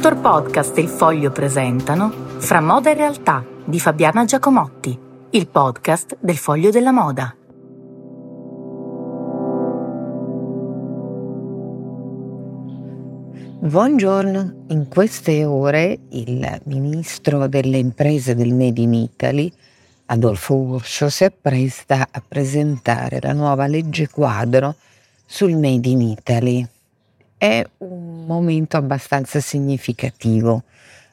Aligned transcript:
Dottor 0.00 0.18
Podcast 0.18 0.78
e 0.78 0.80
il 0.80 0.88
Foglio 0.88 1.30
presentano 1.30 2.10
Fra 2.38 2.62
moda 2.62 2.88
e 2.88 2.94
realtà 2.94 3.44
di 3.66 3.78
Fabiana 3.78 4.24
Giacomotti, 4.24 4.98
il 5.28 5.46
podcast 5.46 6.16
del 6.18 6.38
Foglio 6.38 6.70
della 6.70 6.90
Moda. 6.90 7.36
Buongiorno, 13.60 14.64
in 14.68 14.88
queste 14.88 15.44
ore 15.44 15.98
il 16.12 16.60
ministro 16.64 17.46
delle 17.46 17.76
imprese 17.76 18.34
del 18.34 18.54
Made 18.54 18.80
in 18.80 18.94
Italy, 18.94 19.52
Adolfo 20.06 20.54
Urso, 20.54 21.10
si 21.10 21.24
appresta 21.24 22.08
a 22.10 22.22
presentare 22.26 23.18
la 23.20 23.34
nuova 23.34 23.66
legge 23.66 24.08
quadro 24.08 24.76
sul 25.26 25.58
Made 25.58 25.88
in 25.90 26.00
Italy 26.00 26.66
è 27.40 27.64
un 27.78 28.26
momento 28.26 28.76
abbastanza 28.76 29.40
significativo 29.40 30.64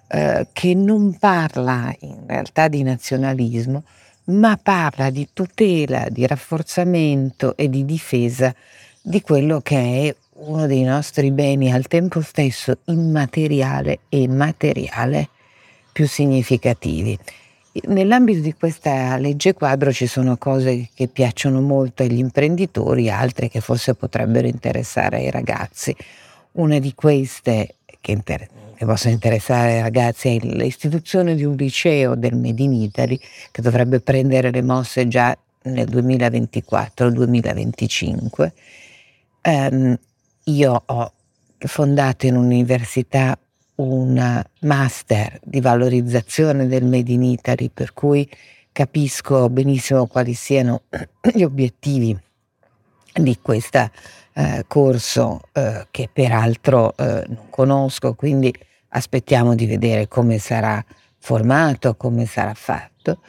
eh, 0.10 0.48
che 0.52 0.74
non 0.74 1.18
parla 1.18 1.96
in 2.02 2.26
realtà 2.28 2.68
di 2.68 2.84
nazionalismo, 2.84 3.84
ma 4.26 4.60
parla 4.62 5.10
di 5.10 5.30
tutela, 5.32 6.08
di 6.10 6.28
rafforzamento 6.28 7.56
e 7.56 7.70
di 7.70 7.86
difesa 7.86 8.54
di 9.02 9.22
quello 9.22 9.62
che 9.62 9.78
è 9.78 10.16
uno 10.40 10.68
dei 10.68 10.84
nostri 10.84 11.32
beni 11.32 11.72
al 11.72 11.88
tempo 11.88 12.20
stesso 12.20 12.80
immateriale 12.88 14.00
e 14.10 14.28
materiale 14.28 15.30
più 15.94 16.06
significativi. 16.06 17.18
Nell'ambito 17.86 18.40
di 18.40 18.54
questa 18.54 19.18
legge 19.18 19.54
quadro 19.54 19.92
ci 19.92 20.08
sono 20.08 20.38
cose 20.38 20.90
che 20.94 21.08
piacciono 21.08 21.62
molto 21.62 22.02
agli 22.02 22.18
imprenditori, 22.18 23.08
altre 23.10 23.50
che 23.50 23.62
forse 23.62 23.94
potrebbero 23.94 24.48
interessare 24.48 25.18
ai 25.18 25.30
ragazzi. 25.30 25.96
Una 26.54 26.80
di 26.80 26.96
queste 26.96 27.76
che, 28.02 28.12
inter- 28.12 28.50
che 28.76 28.86
possono 28.86 29.14
interessare 29.14 29.74
ai 29.74 29.82
ragazzi 29.82 30.36
è 30.36 30.40
l'istituzione 30.40 31.36
di 31.36 31.44
un 31.44 31.56
liceo 31.56 32.16
del 32.16 32.36
Made 32.36 32.64
in 32.64 32.74
Italy 32.74 33.20
che 33.52 33.62
dovrebbe 33.62 34.00
prendere 34.00 34.50
le 34.50 34.64
mosse 34.64 35.08
già 35.08 35.38
nel 35.64 35.88
2024-2025. 35.90 38.26
Um, 38.40 38.52
ehm, 39.42 40.00
io 40.46 40.84
ho 40.84 41.12
fondato 41.58 42.26
in 42.26 42.38
un'università 42.38 43.38
un 43.78 44.44
master 44.62 45.40
di 45.44 45.62
valorizzazione 45.62 46.68
del 46.68 46.86
Made 46.86 47.12
in 47.12 47.24
Italy, 47.24 47.70
per 47.70 47.94
cui 47.94 48.30
capisco 48.72 49.50
benissimo 49.50 50.08
quali 50.08 50.34
siano 50.34 50.84
gli 51.34 51.44
obiettivi 51.44 52.18
di 53.14 53.40
questo 53.42 53.90
eh, 54.34 54.66
corso 54.68 55.42
eh, 55.52 55.88
che 55.90 56.10
peraltro 56.12 56.96
eh, 56.96 57.24
non 57.28 57.50
conosco, 57.50 58.14
quindi 58.14 58.54
aspettiamo 58.90 59.56
di 59.56 59.66
vedere 59.66 60.08
come 60.08 60.38
sarà 60.38 60.84
formato, 61.18 61.96
come 61.96 62.26
sarà 62.26 62.54
fatto. 62.54 63.20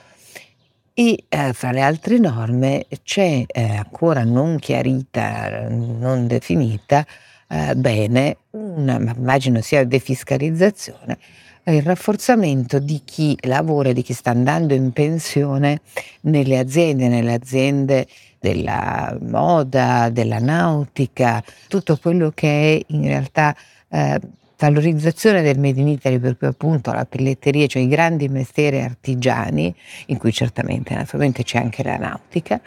E 0.93 1.25
eh, 1.29 1.53
fra 1.53 1.71
le 1.71 1.81
altre 1.81 2.19
norme 2.19 2.87
c'è 3.03 3.45
eh, 3.47 3.77
ancora 3.77 4.25
non 4.25 4.59
chiarita, 4.59 5.69
non 5.69 6.27
definita, 6.27 7.07
eh, 7.49 7.75
bene, 7.75 8.37
una, 8.51 8.99
immagino 8.99 9.61
sia 9.61 9.85
defiscalizzazione, 9.85 11.19
il 11.65 11.83
rafforzamento 11.83 12.79
di 12.79 13.03
chi 13.05 13.37
lavora, 13.43 13.93
di 13.93 14.03
chi 14.03 14.15
sta 14.15 14.31
andando 14.31 14.75
in 14.75 14.93
pensione 14.93 15.81
nelle 16.23 16.59
aziende, 16.59 17.09
nelle 17.09 17.35
aziende 17.35 18.07
della 18.39 19.17
moda, 19.21 20.09
della 20.11 20.39
nautica, 20.39 21.43
tutto 21.69 21.99
quello 21.99 22.31
che 22.35 22.49
è 22.49 22.85
in 22.93 23.03
realtà 23.03 23.55
eh, 23.89 24.21
valorizzazione 24.59 25.43
del 25.43 25.59
Made 25.59 25.81
in 25.81 25.89
Italy, 25.89 26.19
per 26.19 26.37
cui 26.37 26.49
appunto 26.49 26.93
la 26.93 27.05
pelletteria, 27.05 27.67
cioè 27.67 27.83
i 27.83 27.89
grandi 27.89 28.29
mestieri 28.29 28.81
artigiani, 28.81 29.75
in 30.07 30.19
cui 30.19 30.33
certamente 30.33 30.95
naturalmente 30.95 31.43
c'è 31.45 31.59
anche 31.59 31.83
la 31.83 31.97
nautica, 31.97 32.61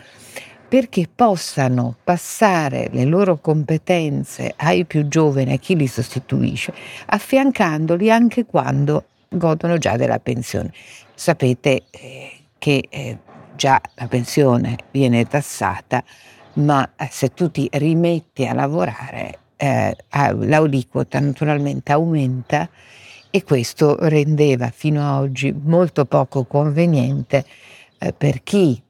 perché 0.71 1.09
possano 1.13 1.97
passare 2.01 2.87
le 2.93 3.03
loro 3.03 3.39
competenze 3.39 4.53
ai 4.55 4.85
più 4.85 5.05
giovani, 5.09 5.51
a 5.51 5.57
chi 5.57 5.75
li 5.75 5.85
sostituisce, 5.85 6.73
affiancandoli 7.07 8.09
anche 8.09 8.45
quando 8.45 9.07
godono 9.27 9.77
già 9.77 9.97
della 9.97 10.19
pensione. 10.19 10.71
Sapete 11.13 11.83
eh, 11.91 12.31
che 12.57 12.85
eh, 12.87 13.17
già 13.53 13.81
la 13.95 14.07
pensione 14.07 14.77
viene 14.91 15.25
tassata, 15.25 16.01
ma 16.53 16.89
eh, 16.95 17.09
se 17.11 17.33
tu 17.33 17.51
ti 17.51 17.67
rimetti 17.73 18.47
a 18.47 18.53
lavorare, 18.53 19.39
eh, 19.57 19.93
l'aliquota 20.09 21.19
naturalmente 21.19 21.91
aumenta 21.91 22.69
e 23.29 23.43
questo 23.43 23.97
rendeva 24.07 24.69
fino 24.73 25.01
ad 25.01 25.21
oggi 25.21 25.53
molto 25.53 26.05
poco 26.05 26.45
conveniente 26.45 27.43
eh, 27.97 28.13
per 28.13 28.41
chi 28.41 28.81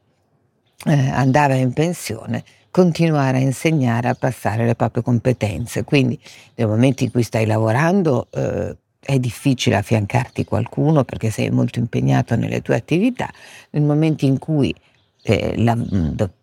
eh, 0.86 1.09
andava 1.09 1.56
in 1.56 1.74
pensione 1.74 2.44
continuare 2.72 3.38
a 3.38 3.42
insegnare, 3.42 4.08
a 4.08 4.16
passare 4.16 4.66
le 4.66 4.75
proprie 4.75 5.03
competenze. 5.03 5.84
Quindi 5.84 6.18
nel 6.56 6.68
momento 6.68 7.03
in 7.03 7.12
cui 7.12 7.24
stai 7.24 7.46
lavorando 7.46 8.28
eh, 8.31 8.75
è 9.00 9.20
difficile 9.20 9.75
affiancarti 9.75 10.46
qualcuno 10.46 11.03
perché 11.03 11.30
sei 11.30 11.50
molto 11.50 11.80
impegnato 11.80 12.36
nelle 12.36 12.62
tue 12.62 12.75
attività. 12.75 13.30
Nel 13.72 13.84
momento 13.84 14.25
in 14.25 14.40
cui 14.40 14.74
eh, 15.24 15.53
la, 15.58 15.78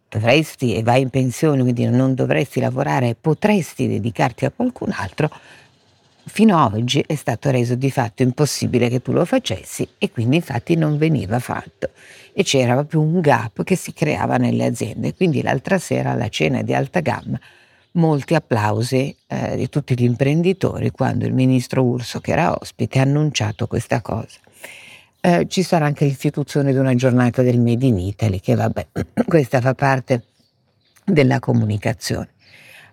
dovresti 0.09 0.75
e 0.75 0.83
vai 0.83 1.03
in 1.03 1.11
pensione, 1.11 1.63
quindi 1.63 1.87
non 1.87 2.15
dovresti 2.15 2.61
lavorare 2.61 3.15
potresti 3.15 3.89
dedicarti 3.89 4.45
a 4.45 4.51
qualcun 4.51 4.91
altro, 4.93 5.31
fino 6.29 6.63
ad 6.63 6.75
oggi 6.75 7.03
è 7.07 7.15
stato 7.15 7.51
reso 7.51 7.75
di 7.75 7.91
fatto 7.91 8.23
impossibile 8.23 8.89
che 8.89 9.03
tu 9.03 9.13
lo 9.13 9.25
facessi 9.25 9.89
e 9.99 10.11
quindi 10.11 10.37
infatti 10.37 10.77
non 10.77 10.97
veniva 10.97 11.39
fatto 11.39 11.91
e 12.33 12.45
c'era 12.45 12.75
proprio 12.75 13.01
un 13.01 13.21
gap 13.21 13.65
che 13.65 13.75
si 13.75 13.93
creava 13.93 14.37
nelle 14.37 14.65
aziende. 14.65 15.15
Quindi 15.15 15.43
l'altra 15.43 15.79
sera 15.79 16.13
alla 16.13 16.29
cena 16.29 16.63
di 16.63 16.73
alta 16.73 17.01
gamma 17.01 17.39
molti 17.93 18.35
applausi 18.35 19.15
eh, 19.27 19.57
di 19.57 19.69
tutti 19.69 19.95
gli 19.99 20.05
imprenditori 20.05 20.91
quando 20.91 21.27
il 21.27 21.33
ministro 21.33 21.83
Urso, 21.83 22.21
che 22.21 22.33
era 22.33 22.55
ospite, 22.59 22.99
ha 22.99 23.03
annunciato 23.03 23.67
questa 23.67 24.01
cosa. 24.01 24.39
Eh, 25.21 25.47
ci 25.49 25.63
sarà 25.63 25.87
anche 25.87 26.05
l'istituzione 26.05 26.73
di 26.73 26.79
una 26.79 26.95
giornata 26.95 27.43
del 27.43 27.59
Made 27.59 27.87
in 27.87 27.99
Italy, 27.99 28.41
che 28.41 28.55
vabbè, 28.55 28.87
questa 29.27 29.61
fa 29.61 29.75
parte 29.75 30.25
della 31.05 31.41
comunicazione. 31.41 32.29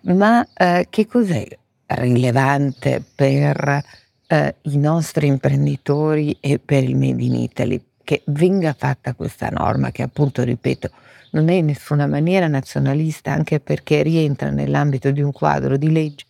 Ma 0.02 0.46
eh, 0.54 0.86
che 0.90 1.06
cos'è 1.06 1.46
rilevante 1.86 3.02
per 3.14 3.82
eh, 4.26 4.54
i 4.62 4.76
nostri 4.76 5.26
imprenditori 5.26 6.36
e 6.40 6.58
per 6.58 6.82
il 6.82 6.96
Made 6.96 7.22
in 7.22 7.34
Italy? 7.34 7.82
Che 8.02 8.22
venga 8.26 8.74
fatta 8.76 9.14
questa 9.14 9.48
norma, 9.48 9.90
che 9.90 10.02
appunto, 10.02 10.42
ripeto, 10.42 10.90
non 11.30 11.48
è 11.48 11.54
in 11.54 11.66
nessuna 11.66 12.06
maniera 12.06 12.46
nazionalista, 12.46 13.32
anche 13.32 13.60
perché 13.60 14.02
rientra 14.02 14.50
nell'ambito 14.50 15.10
di 15.10 15.20
un 15.20 15.32
quadro 15.32 15.76
di 15.76 15.90
legge 15.90 16.24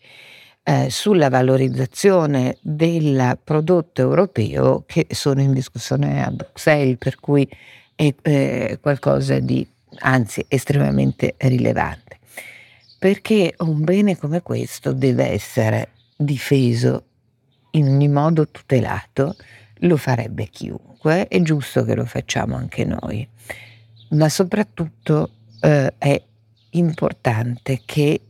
eh, 0.62 0.88
sulla 0.90 1.28
valorizzazione 1.28 2.56
del 2.60 3.38
prodotto 3.42 4.00
europeo 4.00 4.82
che 4.84 5.06
sono 5.10 5.40
in 5.40 5.52
discussione 5.52 6.24
a 6.24 6.30
Bruxelles, 6.30 6.96
per 6.98 7.20
cui 7.20 7.48
è 7.94 8.12
eh, 8.22 8.78
qualcosa 8.80 9.38
di 9.38 9.66
anzi 9.98 10.44
estremamente 10.48 11.34
rilevante. 11.38 12.15
Perché 12.98 13.54
un 13.58 13.84
bene 13.84 14.16
come 14.16 14.42
questo 14.42 14.92
deve 14.92 15.26
essere 15.30 15.90
difeso 16.16 17.04
in 17.72 17.88
ogni 17.88 18.08
modo 18.08 18.48
tutelato, 18.48 19.36
lo 19.80 19.96
farebbe 19.96 20.46
chiunque, 20.48 21.28
è 21.28 21.40
giusto 21.42 21.84
che 21.84 21.94
lo 21.94 22.04
facciamo 22.04 22.56
anche 22.56 22.84
noi. 22.84 23.26
Ma 24.10 24.28
soprattutto 24.28 25.30
eh, 25.60 25.92
è 25.98 26.22
importante 26.70 27.82
che 27.84 28.20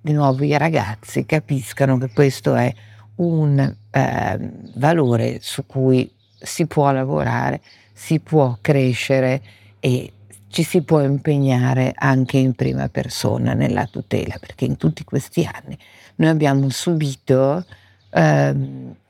di 0.00 0.12
nuovo 0.12 0.42
i 0.44 0.56
ragazzi 0.56 1.24
capiscano 1.26 1.98
che 1.98 2.10
questo 2.12 2.54
è 2.54 2.72
un 3.16 3.76
eh, 3.90 4.50
valore 4.74 5.38
su 5.40 5.66
cui 5.66 6.10
si 6.40 6.66
può 6.66 6.90
lavorare, 6.90 7.60
si 7.92 8.18
può 8.18 8.58
crescere 8.60 9.42
e 9.78 10.12
ci 10.52 10.62
si 10.62 10.82
può 10.82 11.00
impegnare 11.00 11.94
anche 11.96 12.36
in 12.36 12.52
prima 12.52 12.90
persona 12.90 13.54
nella 13.54 13.86
tutela, 13.86 14.36
perché 14.38 14.66
in 14.66 14.76
tutti 14.76 15.02
questi 15.02 15.48
anni 15.50 15.76
noi 16.16 16.28
abbiamo 16.28 16.68
subito 16.68 17.64
eh, 18.10 18.54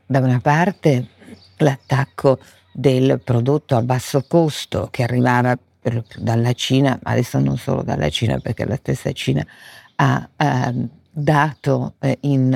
da 0.06 0.18
una 0.20 0.38
parte 0.40 1.08
l'attacco 1.56 2.38
del 2.72 3.20
prodotto 3.22 3.74
a 3.74 3.82
basso 3.82 4.24
costo 4.28 4.86
che 4.92 5.02
arrivava 5.02 5.58
per 5.80 6.04
dalla 6.16 6.52
Cina, 6.52 6.96
adesso 7.02 7.40
non 7.40 7.58
solo 7.58 7.82
dalla 7.82 8.08
Cina, 8.08 8.38
perché 8.38 8.64
la 8.64 8.76
stessa 8.76 9.10
Cina 9.10 9.44
ha 9.96 10.28
eh, 10.36 10.88
dato 11.10 11.94
eh, 11.98 12.18
in, 12.20 12.54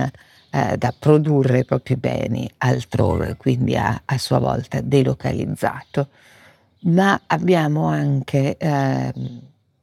eh, 0.51 0.77
da 0.77 0.95
produrre 0.97 1.59
i 1.59 1.65
propri 1.65 1.97
beni 1.97 2.49
altrove, 2.59 3.35
quindi 3.37 3.77
ha 3.77 4.01
a 4.05 4.17
sua 4.17 4.39
volta 4.39 4.81
delocalizzato. 4.81 6.09
Ma 6.81 7.21
abbiamo 7.27 7.87
anche, 7.87 8.57
ehm, 8.57 9.41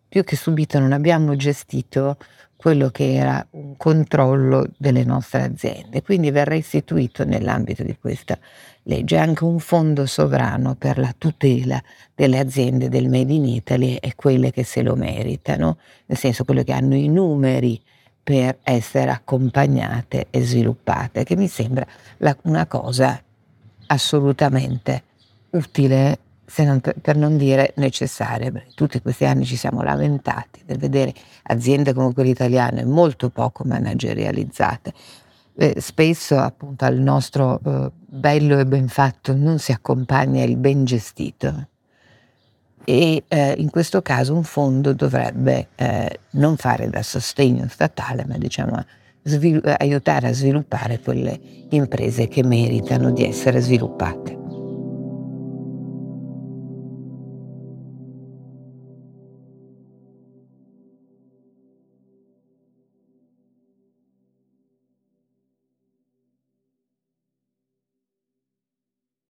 più 0.08 0.24
che 0.24 0.36
subito, 0.36 0.80
non 0.80 0.94
abbiamo 0.94 1.36
gestito 1.36 2.18
quello 2.64 2.92
che 2.92 3.14
era 3.14 3.46
un 3.52 3.76
controllo 3.76 4.70
delle 4.78 5.04
nostre 5.04 5.42
aziende. 5.42 6.02
Quindi 6.02 6.32
verrà 6.32 6.56
istituito 6.56 7.26
nell'ambito 7.26 7.84
di 7.84 7.98
questa 8.00 8.40
legge 8.84 9.18
anche 9.18 9.44
un 9.44 9.60
fondo 9.60 10.06
sovrano 10.06 10.76
per 10.76 10.98
la 10.98 11.14
tutela 11.18 11.82
delle 12.16 12.40
aziende 12.40 12.88
del 12.88 13.10
Made 13.10 13.34
in 13.34 13.44
Italy 13.44 13.96
e 13.96 14.16
quelle 14.16 14.52
che 14.52 14.64
se 14.64 14.82
lo 14.82 14.96
meritano, 14.96 15.78
nel 16.06 16.18
senso 16.18 16.46
quelle 16.46 16.64
che 16.64 16.72
hanno 16.72 16.96
i 16.96 17.10
numeri 17.10 17.82
per 18.24 18.60
essere 18.64 19.12
accompagnate 19.12 20.28
e 20.30 20.42
sviluppate, 20.46 21.26
che 21.26 21.36
mi 21.36 21.50
sembra 21.50 21.86
la, 22.20 22.34
una 22.44 22.66
cosa 22.66 23.22
assolutamente 23.88 25.04
utile 25.50 26.18
non 26.58 26.82
per, 26.82 26.96
per, 27.00 27.16
non 27.18 27.38
dire 27.38 27.74
necessaria. 27.78 28.52
tutti 28.76 29.02
questi 29.02 29.26
anni 29.26 29.46
ci 29.46 29.56
siamo 29.56 29.82
lamentati 29.82 30.62
del 30.66 30.78
vedere 30.78 31.14
aziende 31.44 31.94
come 31.94 32.14
quelle 32.14 32.30
italiane 32.30 32.86
molto 32.86 33.30
poco 33.30 33.64
managerializzate. 33.66 34.94
Eh, 35.56 35.76
spesso 35.80 36.38
appunto 36.38 36.86
al 36.86 36.98
nostro 36.98 37.60
eh, 37.64 37.92
bello 37.94 38.60
e 38.60 38.66
ben 38.66 38.88
fatto 38.88 39.36
non 39.36 39.60
si 39.60 39.72
accompagna 39.72 40.44
il 40.44 40.58
ben 40.58 40.84
gestito 40.84 41.68
e 42.86 43.24
eh, 43.28 43.56
in 43.58 43.70
questo 43.70 44.02
caso 44.02 44.34
un 44.34 44.44
fondo 44.44 44.94
dovrebbe 44.94 45.68
eh, 45.76 46.20
non 46.32 46.58
fare 46.58 46.90
da 46.90 47.02
sostegno 47.02 47.68
statale 47.70 48.26
ma 48.26 48.38
diciamo 48.38 48.84
svil- 49.24 49.62
aiutare 49.78 50.28
a 50.28 50.34
sviluppare 50.34 51.00
quelle 51.00 51.40
imprese 51.70 52.28
che 52.28 52.44
meritano 52.44 53.12
di 53.12 53.24
essere 53.24 53.62
sviluppate. 53.62 54.43